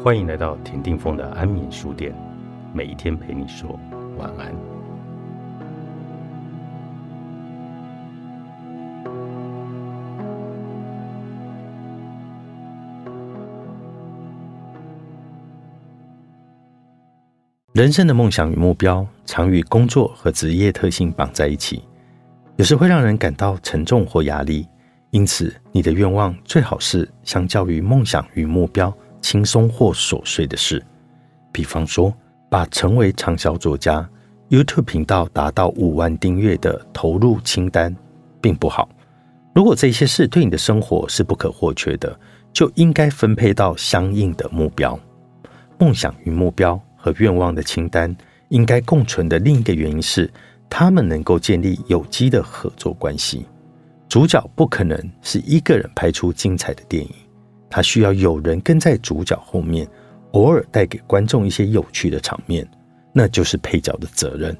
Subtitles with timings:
[0.00, 2.12] 欢迎来到田定峰的安眠书店，
[2.72, 3.78] 每一天陪你说
[4.18, 4.52] 晚安。
[17.72, 21.82] 人生的梦想与目标常与工作和职业特性绑在一起，
[22.56, 24.66] 有时会让人感到沉重或压力。
[25.10, 28.92] 因此，你的愿望最好是相较于梦想与目标。
[29.22, 30.84] 轻松或琐碎的事，
[31.50, 32.12] 比方说，
[32.50, 34.06] 把成为畅销作家、
[34.50, 37.96] YouTube 频道达到五万订阅的投入清单，
[38.40, 38.86] 并不好。
[39.54, 42.18] 如果这些事对你的生活是不可或缺的，
[42.52, 44.98] 就应该分配到相应的目标。
[45.78, 48.14] 梦想与目标和愿望的清单
[48.48, 50.30] 应该共存的另一个原因是，
[50.68, 53.46] 他们能够建立有机的合作关系。
[54.08, 57.10] 主角不可能是一个人拍出精彩的电影。
[57.72, 59.88] 他需要有人跟在主角后面，
[60.32, 62.68] 偶尔带给观众一些有趣的场面，
[63.14, 64.54] 那就是配角的责任。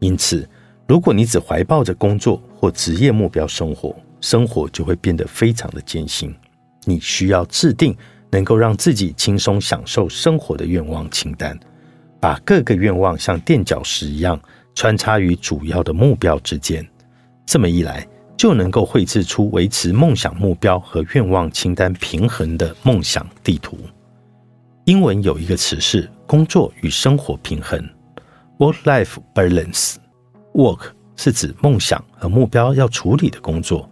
[0.00, 0.46] 因此，
[0.88, 6.34] 如果你只怀抱着工作或职业目标生活，生活就会变得非常的艰辛。
[6.84, 7.96] 你需要制定
[8.32, 11.56] 能够让自己轻松享受生活的愿望清单，
[12.18, 14.40] 把各个愿望像垫脚石一样
[14.74, 16.84] 穿插于主要的目标之间。
[17.46, 18.04] 这么一来，
[18.36, 23.78] 就能够绘制出维持梦想目标和愿望清单平衡的梦想地图。
[24.84, 27.82] 英文有一个词是“工作与生活平衡
[28.58, 29.96] ”（work-life balance）。
[30.54, 33.88] work 是指梦想和目标要处理的工作，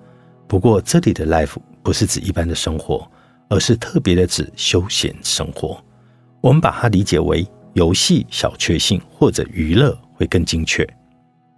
[0.47, 3.11] 不过这里的 life 不是指一般的生活，
[3.48, 5.83] 而是特别的指休闲生活。
[6.41, 10.87] 我们把它理解为游戏、小确幸或者娱乐会更精确。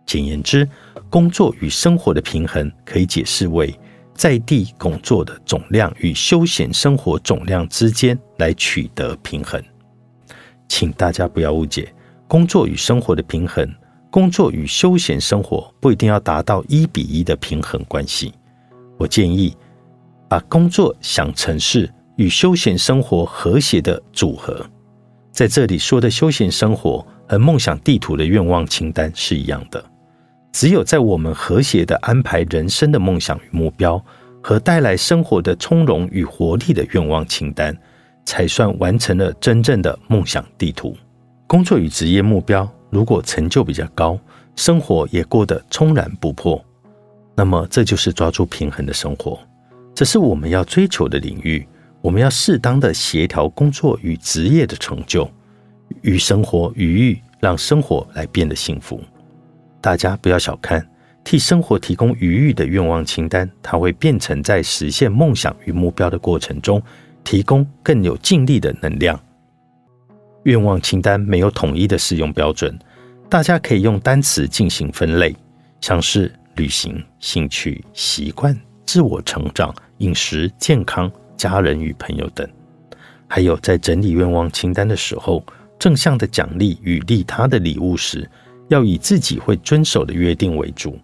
[0.06, 0.66] 简言之，
[1.10, 3.74] 工作与生活的平衡可以解释为
[4.14, 9.62] 在地工作的总量与休闲生活总量之间来取得平衡。
[10.68, 11.92] 请大家不要误解，
[12.26, 13.68] 工作与生活的平衡，
[14.10, 18.32] 工作与休闲生活不一定要达到一比一的平衡关系。
[18.96, 19.54] 我建议
[20.28, 24.64] 把工作想成是与休闲生活和谐的组合。
[25.30, 29.84] 在这里说的休闲生活和梦想地图的愿望清单是一样的。
[30.56, 34.02] 只有在我们和谐的安排人生的梦想与目标，
[34.42, 37.76] 和带来生活的从容与活力的愿望清单，
[38.24, 40.96] 才算完成了真正的梦想地图。
[41.46, 44.18] 工作与职业目标如果成就比较高，
[44.56, 46.64] 生活也过得从然不迫，
[47.34, 49.38] 那么这就是抓住平衡的生活。
[49.94, 51.68] 这是我们要追求的领域。
[52.00, 55.30] 我们要适当的协调工作与职业的成就，
[56.00, 58.98] 与生活愉悦，让生活来变得幸福。
[59.86, 60.84] 大家不要小看
[61.22, 66.82] 替生活提供余裕的愿望清单，它会变成在实现梦想与目标的过程中
[67.22, 69.16] 提供更有尽力的能量。
[70.42, 72.76] 愿望清单没有统一的使用标准，
[73.28, 75.32] 大家可以用单词进行分类，
[75.80, 82.44] 像是旅行、兴趣、习惯、自我成长、饮食、健康、家人与朋友等。
[83.28, 85.44] 还有在整理愿望清单的时候，
[85.78, 88.28] 正向的奖励与利他的礼物时。
[88.68, 90.98] 要以自己会遵守的约定为主，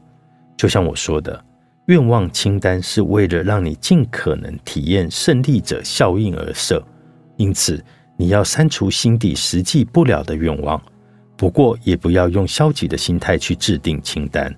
[0.56, 1.42] 就像我说的，
[1.86, 6.84] 愿望清单是为了让你尽可能体验胜利者效应而设，
[7.36, 7.82] 因此
[8.16, 10.80] 你要删除心底实际不了的愿望。
[11.36, 14.54] 不过，也不要用消极的心态去制定清单，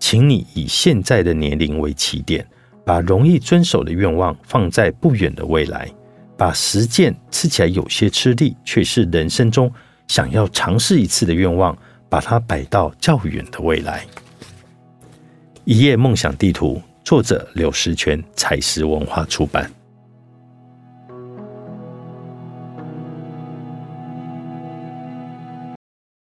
[0.00, 2.44] 请你以现在的年龄为起点，
[2.84, 5.88] 把容易遵守的愿望放在不远的未来，
[6.36, 9.72] 把实践吃起来有些吃力，却是人生中
[10.08, 11.76] 想要尝试一次的愿望。
[12.14, 14.06] 把它摆到较远的未来。
[15.64, 19.68] 一夜梦想地图，作者柳石泉，彩石文化出版。